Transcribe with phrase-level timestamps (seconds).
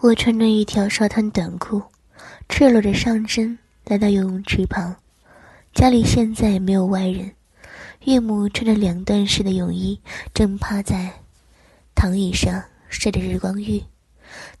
[0.00, 1.82] 我穿着一条沙滩短裤，
[2.48, 4.94] 赤裸着上身来到游泳池旁。
[5.74, 7.32] 家里现在没有外人，
[8.04, 9.98] 岳母穿着两段式的泳衣，
[10.32, 11.12] 正趴在
[11.96, 13.82] 躺椅上晒着日光浴。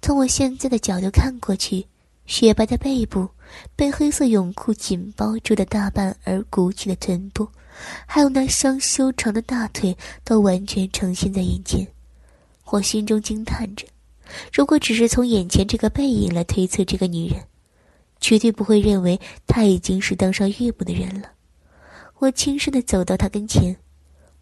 [0.02, 1.86] 从我现在的角度看过去，
[2.26, 3.28] 雪白的背部
[3.76, 7.48] 被黑色泳裤紧包住的大半而鼓起的臀部，
[8.06, 11.86] 还有那双修长的大腿，都完全呈现在眼前。
[12.64, 13.86] 我心中惊叹着。
[14.52, 17.42] 如果只是从眼前这个背影来推测这个女人，
[18.20, 21.30] 绝对不会认为她已经是当上岳母的人了。
[22.18, 23.76] 我轻声的走到她跟前，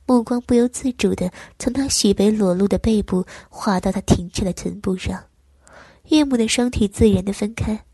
[0.07, 5.23] 目光不由自主的从她雪白裸露的背部滑到她挺翘的臀部上。
[6.09, 7.85] 岳母的双腿自然的分开，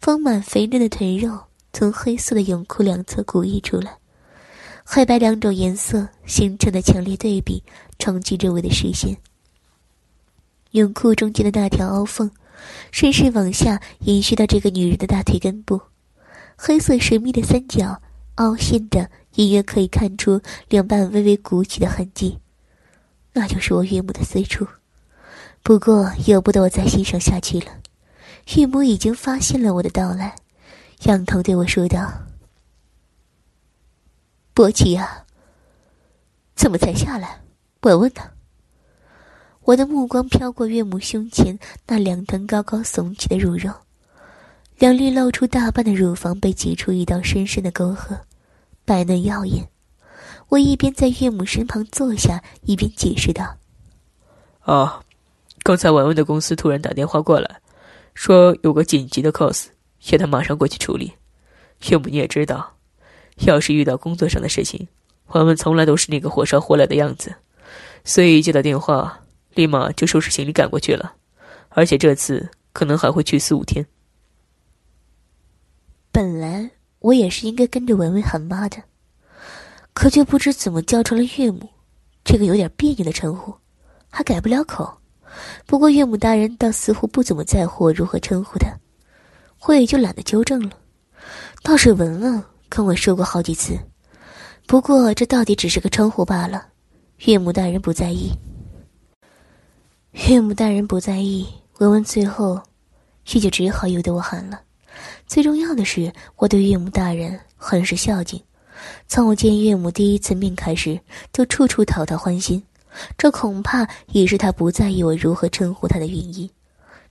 [0.00, 1.38] 丰满肥嫩的臀肉
[1.72, 3.96] 从黑色的泳裤两侧鼓溢出来，
[4.84, 7.62] 黑白两种颜色形成的强烈对比
[7.98, 9.16] 冲击着我的视线。
[10.76, 12.30] 泳裤中间的那条凹缝，
[12.92, 15.80] 顺势往下延续到这个女人的大腿根部，
[16.54, 18.02] 黑色神秘的三角
[18.34, 22.38] 凹陷的，隐约可以看出两半微微鼓起的痕迹，
[23.32, 24.66] 那就是我岳母的私处。
[25.62, 27.72] 不过由不得我再欣赏下去了，
[28.54, 30.36] 岳母已经发现了我的到来，
[31.04, 32.12] 仰头对我说道
[34.52, 35.24] ：“伯奇啊，
[36.54, 37.40] 怎么才下来？
[37.80, 38.20] 闻闻呢？”
[39.66, 43.68] 我的目光飘过岳母胸前那两团高高耸起的乳肉，
[44.78, 48.16] 两粒露出大半的乳房被挤出一道深深的沟壑，
[48.84, 49.68] 白嫩耀眼。
[50.48, 53.56] 我一边在岳母身旁坐下，一边解释道
[54.62, 55.02] ：“啊，
[55.64, 57.60] 刚才文文的公司突然打电话过来，
[58.14, 59.64] 说有个紧急的 cos，
[60.12, 61.12] 要他马上过去处理。
[61.90, 62.72] 岳母你也知道，
[63.38, 64.86] 要是遇到工作上的事情，
[65.32, 67.34] 文文从来都是那个火烧火燎的样子，
[68.04, 69.22] 所以接到电话。”
[69.56, 71.14] 立马就收拾行李赶过去了，
[71.70, 73.84] 而且这次可能还会去四五天。
[76.12, 78.82] 本来我也是应该跟着文文喊妈的，
[79.94, 81.68] 可却不知怎么叫成了岳母，
[82.22, 83.54] 这个有点别扭的称呼，
[84.10, 84.98] 还改不了口。
[85.66, 88.68] 不过岳母大人倒似乎不怎么在乎如何称呼他，
[89.66, 90.78] 我也就懒得纠正了。
[91.62, 93.74] 倒是文文跟我说过好几次，
[94.66, 96.68] 不过这到底只是个称呼罢了，
[97.26, 98.30] 岳母大人不在意。
[100.24, 101.46] 岳母大人不在意，
[101.78, 102.60] 文文最后
[103.32, 104.58] 也就只好由得我喊了。
[105.26, 108.42] 最重要的是，我对岳母大人很是孝敬，
[109.06, 110.98] 从我见岳母第一次面开始，
[111.34, 112.60] 就处处讨她欢心。
[113.18, 116.48] 这恐怕也是他不在意我如何称呼他的原因。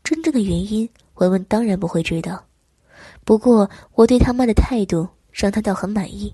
[0.04, 2.44] 真正的原因，文文当然不会知道。
[3.24, 6.34] 不过，我对他妈的态度让他倒很满意。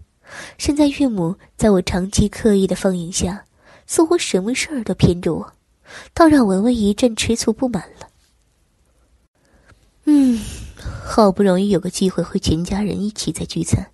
[0.58, 3.44] 现在岳母在我长期刻意的放映下，
[3.86, 5.54] 似乎什么事儿都偏着我。
[6.14, 8.08] 倒让文文一阵吃醋不满了。
[10.06, 10.40] 嗯，
[11.04, 13.92] 好不容易有个机会和全家人一起在聚餐，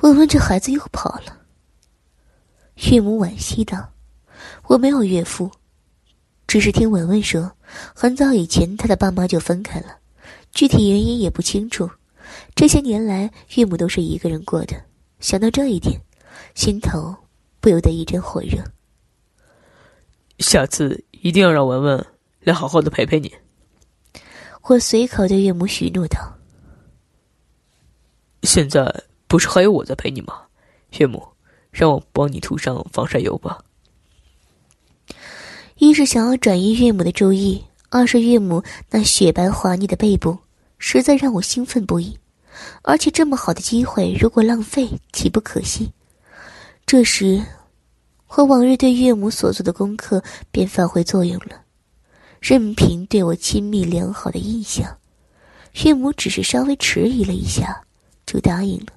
[0.00, 1.38] 文文这孩子又跑了。
[2.90, 3.92] 岳母惋惜道
[4.68, 5.50] ：“我没有岳父，
[6.46, 7.52] 只是听文文说，
[7.94, 9.98] 很早以前他的爸妈就分开了，
[10.52, 11.90] 具体原因也不清楚。
[12.54, 14.74] 这些年来，岳母都是一个人过的。
[15.18, 16.00] 想到这一点，
[16.54, 17.14] 心头
[17.60, 18.62] 不由得一阵火热。”
[20.40, 22.06] 下次一定要让文文
[22.40, 23.32] 来好好的陪陪你。
[24.62, 26.18] 我随口对岳母许诺道
[28.42, 30.42] ：“现在不是还有我在陪你吗？
[30.98, 31.22] 岳母，
[31.70, 33.58] 让我帮你涂上防晒油吧。”
[35.76, 40.38] 一是想要转移岳母的注意，二是岳母那雪白滑腻的背部
[40.78, 42.18] 实在让我兴奋不已，
[42.82, 45.92] 而且这么好的机会如果浪费，岂不可惜？
[46.86, 47.42] 这时。
[48.32, 51.62] 和往日对岳母所做的功课便发挥作用了，
[52.38, 54.98] 任凭对我亲密良好的印象，
[55.82, 57.82] 岳母只是稍微迟疑了一下，
[58.24, 58.92] 就答应了。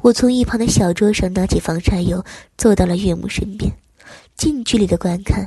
[0.00, 2.24] 我从一旁的小桌上拿起防晒油，
[2.56, 3.70] 坐到了岳母身边，
[4.34, 5.46] 近距离的观看，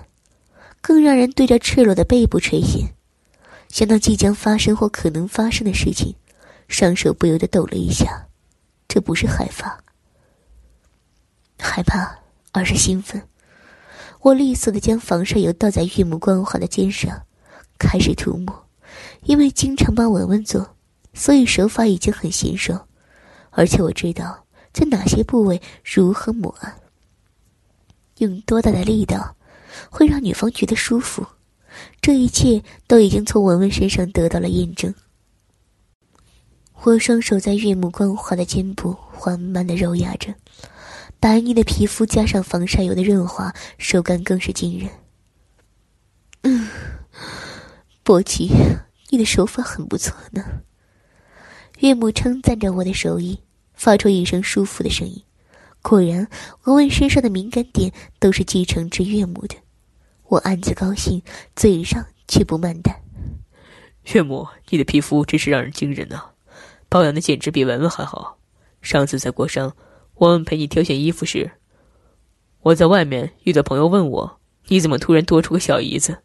[0.80, 2.86] 更让人对着赤裸的背部垂涎。
[3.68, 6.14] 想到即将发生或可能发生的事情，
[6.68, 8.28] 双手不由得抖了一下。
[8.88, 9.76] 这不是害怕，
[11.58, 12.21] 害怕。
[12.52, 13.22] 而是兴奋，
[14.22, 17.24] 我利索的将防晒油倒在岳母光滑的肩上，
[17.78, 18.68] 开始涂抹。
[19.24, 20.76] 因为经常帮文文做，
[21.14, 22.88] 所以手法已经很娴熟，
[23.52, 26.54] 而且我知道在哪些部位如何抹，
[28.18, 29.36] 用多大的力道
[29.90, 31.26] 会让女方觉得舒服。
[32.02, 34.94] 这一切都已经从文文身上得到了验证。
[36.84, 40.34] 我双手在岳母光滑的肩部缓慢的揉压着。
[41.22, 44.90] 白腻的皮肤加上防晒油的润滑，手感更是惊人。
[46.42, 46.68] 嗯，
[48.02, 48.50] 波奇，
[49.12, 50.44] 你的手法很不错呢。
[51.78, 53.40] 岳母称赞着我的手艺，
[53.76, 55.22] 发出一声舒服的声音。
[55.84, 56.28] 果然，
[56.64, 59.56] 文文身上的敏感点都是继承自岳母的。
[60.24, 61.22] 我暗自高兴，
[61.56, 62.96] 嘴上却不慢淡。
[64.12, 66.32] 岳母，你的皮肤真是让人惊人啊，
[66.90, 68.40] 保养的简直比文文还好。
[68.82, 69.72] 上次在国商，
[70.22, 71.52] 文文陪你挑选衣服时，
[72.62, 76.20] 我在外面遇到朋友问我，你怎么突然多出个小姨子？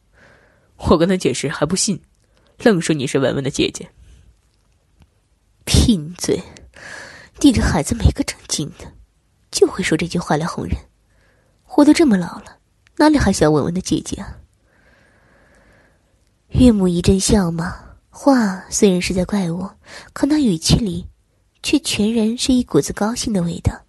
[0.76, 2.02] 我跟他解释还不信，
[2.58, 3.88] 愣说你是文文的姐姐。
[5.64, 6.42] 贫嘴，
[7.40, 8.92] 你这孩子没个正经的。
[9.50, 10.76] 就会说这句话来哄人，
[11.76, 12.58] 我都这么老了，
[12.96, 14.36] 哪里还想文文的姐姐啊？
[16.48, 17.74] 岳母一阵笑骂，
[18.10, 19.78] 话虽然是在怪我，
[20.12, 21.06] 可那语气里，
[21.62, 23.85] 却全然是一股子高兴的味道。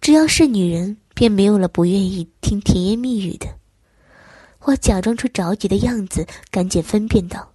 [0.00, 3.46] 只要是女人，便没有了不愿意听甜言蜜语的。
[4.60, 7.52] 我假装出着急的样子，赶紧分辨道：“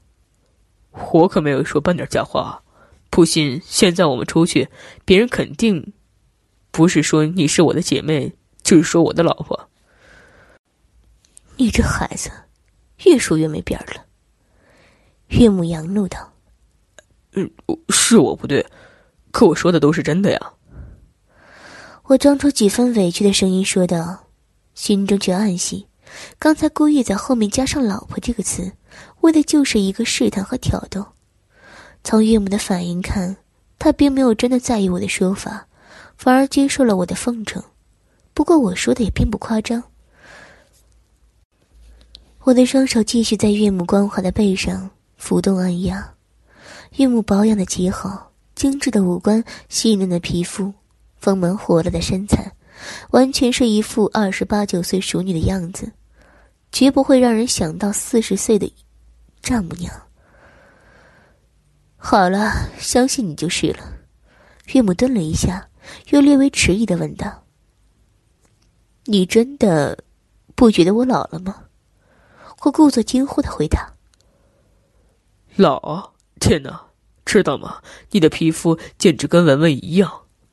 [1.12, 2.64] 我可没有说半点假话，
[3.10, 4.70] 不信现在我们出去，
[5.06, 5.94] 别人肯定。”
[6.72, 9.70] 不是说你是我的姐妹，就是说我的老婆。
[11.56, 12.32] 你这孩子，
[13.06, 14.04] 越说越没边儿了。
[15.28, 16.34] 岳母扬怒道
[17.34, 17.50] ：“嗯，
[17.90, 18.66] 是我不对，
[19.32, 20.54] 可我说的都是真的呀。”
[22.04, 24.28] 我装出几分委屈的声音说道，
[24.76, 25.88] 心中却暗喜，
[26.38, 28.72] 刚才故意在后面加上“老婆”这个词，
[29.22, 31.06] 为的就是一个试探和挑逗。
[32.04, 33.38] 从岳母的反应看，
[33.80, 35.66] 她并没有真的在意我的说法。
[36.16, 37.62] 反而接受了我的奉承，
[38.34, 39.82] 不过我说的也并不夸张。
[42.42, 46.14] 我的双手继续在岳母光滑的背上浮动按压，
[46.98, 50.72] 岳母保养的极好，精致的五官，细嫩的皮肤，
[51.24, 52.52] 丰满火辣的身材，
[53.12, 55.94] 完全是一副二十八九岁熟女的样子，
[56.70, 58.70] 绝不会让人想到四十岁的
[59.42, 59.90] 丈母娘。
[61.96, 63.80] 好了，相信你就是了。
[64.74, 65.70] 岳母顿了一下。
[66.12, 67.44] 又略微迟疑的问道
[69.04, 70.02] ：“你真的
[70.56, 71.66] 不觉得我老了吗？”
[72.64, 73.94] 我故作惊呼的回答
[75.58, 76.14] ：“老？
[76.40, 76.88] 天哪！
[77.26, 77.82] 知道吗？
[78.12, 80.10] 你的皮肤简直跟文文一样，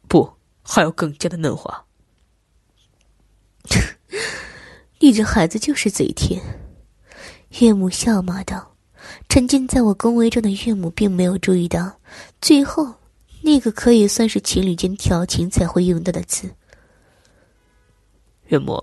[0.09, 0.33] 不，
[0.71, 1.85] 还要更加的嫩滑。”
[5.03, 6.41] 你这孩子就是嘴甜。”
[7.61, 8.69] 岳母笑骂道。
[9.29, 11.99] 沉浸在我恭维中的岳母并没有注意到，
[12.41, 12.95] 最后。
[13.43, 16.55] 那个可以算是情侣间调情才会用到的词。
[18.49, 18.79] 岳母，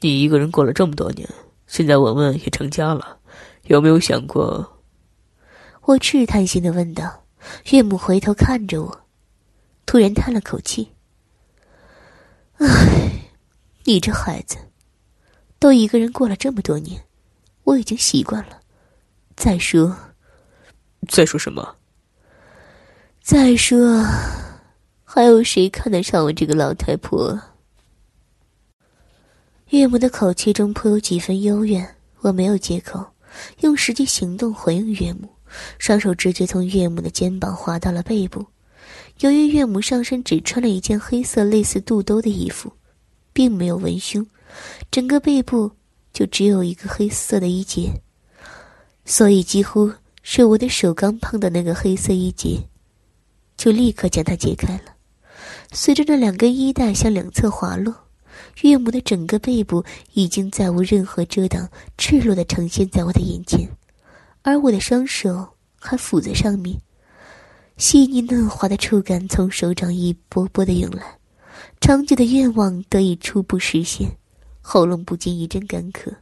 [0.00, 1.28] 你一个人过了这么多年，
[1.66, 3.18] 现在文文也成家了，
[3.64, 4.80] 有没有想过？
[5.82, 7.26] 我试探性的问道。
[7.72, 9.00] 岳母回头看着我，
[9.84, 10.90] 突然叹了口气
[12.60, 13.10] ：“唉，
[13.84, 14.56] 你这孩子，
[15.58, 17.02] 都一个人过了这么多年，
[17.64, 18.60] 我已经习惯了。
[19.34, 19.96] 再说，
[21.08, 21.76] 再说什么？”
[23.22, 24.04] 再说，
[25.04, 27.40] 还有谁看得上我这个老太婆？
[29.70, 31.96] 岳母的口气中颇有几分幽怨。
[32.20, 33.02] 我没有借口，
[33.60, 35.26] 用实际行动回应岳母，
[35.78, 38.44] 双手直接从岳母的肩膀滑到了背部。
[39.20, 42.72] 由于岳母上身只穿了一件黑色类似肚兜的衣服，
[43.32, 44.26] 并没有文胸，
[44.90, 45.70] 整个背部
[46.12, 47.92] 就只有一个黑色的衣结，
[49.04, 49.92] 所以几乎
[50.22, 52.58] 是我的手刚碰到那个黑色衣结。
[53.56, 54.94] 就立刻将它解开了，
[55.70, 57.94] 随着那两根衣带向两侧滑落，
[58.62, 61.68] 岳母的整个背部已经再无任何遮挡，
[61.98, 63.68] 赤裸的呈现在我的眼前，
[64.40, 65.46] 而我的双手
[65.78, 66.80] 还抚在上面，
[67.80, 71.18] 细腻嫩滑的触感从手掌一波波的涌来，
[71.80, 74.18] 长久的愿望得以初步实现，
[74.60, 76.12] 喉咙不禁一阵干渴。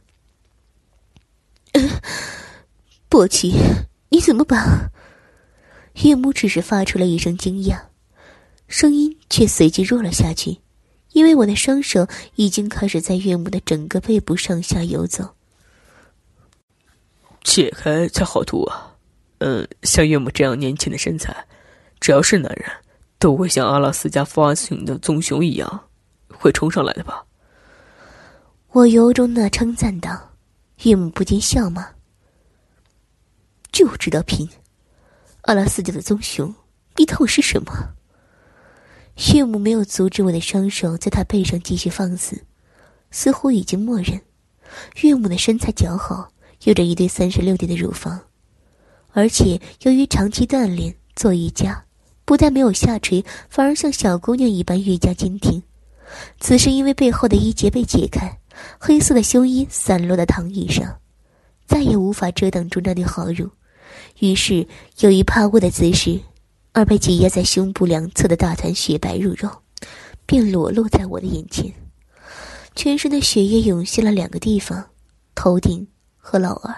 [3.09, 3.53] 波奇，
[4.07, 4.89] 你怎么把？
[6.01, 7.77] 岳母只是发出了一声惊讶，
[8.69, 10.59] 声音却随即弱了下去，
[11.11, 15.35] 因为我的双手已经开始在岳母的整个背部上下游走。
[17.43, 18.88] 解开才好涂啊！
[19.39, 21.35] 嗯，像岳母这样年轻的身材，
[21.99, 22.65] 只要是男人，
[23.17, 25.87] 都会像阿拉斯加发情的棕熊一样，
[26.27, 27.25] 会冲上来的吧？
[28.71, 30.31] 我由衷的称赞道。
[30.83, 31.85] 岳母不禁笑骂
[33.69, 34.47] ：“就知道拼。”
[35.43, 36.55] 阿拉斯加的棕熊，
[36.95, 37.95] 你当我是什么？
[39.33, 42.45] 岳母没有阻止我的双手在他背上继续放肆，
[43.11, 44.21] 似乎已经默认。
[45.01, 46.31] 岳母的身材姣好，
[46.63, 48.17] 有着一对三十六 D 的乳房，
[49.19, 51.83] 而且由于长期锻炼做瑜伽，
[52.23, 55.61] 不但没有下垂，反而像小姑娘一般愈加坚挺。
[56.39, 58.39] 此时因为背后的衣结被解开，
[58.79, 60.97] 黑色的胸衣散落在躺椅上，
[61.67, 63.49] 再也无法遮挡住那对好乳，
[64.19, 64.65] 于是
[65.01, 66.17] 由于趴卧的姿势，
[66.71, 69.51] 而被挤压在胸部两侧的大团雪白乳肉，
[70.25, 71.69] 便裸露在我的眼前。
[72.73, 74.81] 全身的血液涌现了两个地方：
[75.35, 75.85] 头顶
[76.17, 76.73] 和老二。